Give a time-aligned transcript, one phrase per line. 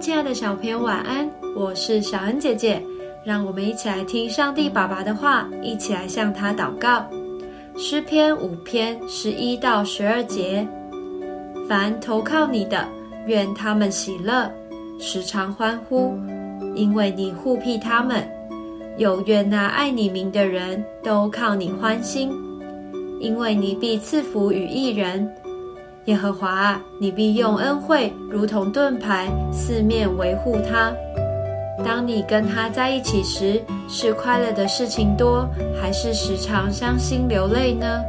[0.00, 1.30] 亲爱的小朋友，晚安！
[1.54, 2.82] 我是小恩姐姐，
[3.22, 7.04] 让我们一起来听上帝爸爸的话，一起来向他祷告。
[7.76, 10.66] 诗篇五篇十一到十二节：
[11.68, 12.88] 凡投靠你的，
[13.26, 14.50] 愿他们喜乐，
[14.98, 16.18] 时常欢呼，
[16.74, 18.22] 因为你护庇他们；
[18.96, 22.32] 有愿那爱你名的人都靠你欢心，
[23.20, 25.30] 因为你必赐福与一人。
[26.06, 30.92] 耶和华啊，你必用恩惠如同盾牌，四面维护他。
[31.84, 35.48] 当你跟他在一起时，是快乐的事情多，
[35.80, 38.02] 还是时常伤心流泪呢？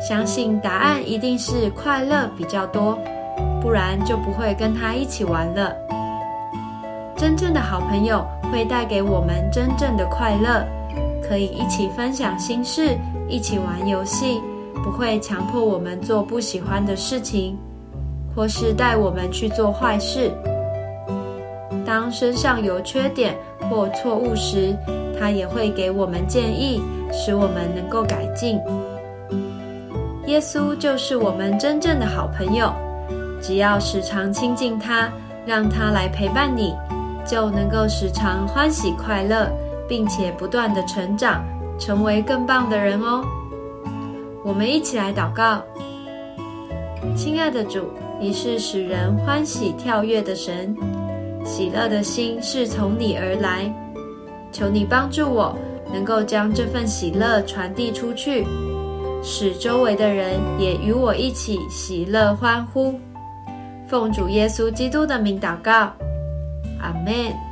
[0.00, 2.98] 相信答案一定是快乐比较多，
[3.60, 5.74] 不然就不会跟他一起玩了。
[7.16, 10.66] 真正的好朋友会带给我们真正的快乐，
[11.22, 14.40] 可以一起分享心事，一起玩游戏。
[14.82, 17.56] 不会强迫我们做不喜欢的事情，
[18.34, 20.30] 或是带我们去做坏事。
[21.84, 23.36] 当身上有缺点
[23.68, 24.74] 或错误时，
[25.18, 26.80] 他也会给我们建议，
[27.12, 28.58] 使我们能够改进。
[30.26, 32.72] 耶稣就是我们真正的好朋友，
[33.40, 35.10] 只要时常亲近他，
[35.44, 36.74] 让他来陪伴你，
[37.26, 39.50] 就能够时常欢喜快乐，
[39.88, 41.44] 并且不断的成长，
[41.78, 43.22] 成为更棒的人哦。
[44.44, 45.62] 我们一起来祷告，
[47.14, 50.76] 亲爱的主，你是使人欢喜跳跃的神，
[51.44, 53.72] 喜乐的心是从你而来。
[54.50, 55.56] 求你帮助我，
[55.92, 58.44] 能够将这份喜乐传递出去，
[59.22, 62.98] 使周围的人也与我一起喜乐欢呼。
[63.86, 65.92] 奉主耶稣基督的名祷告，
[66.80, 67.51] 阿门。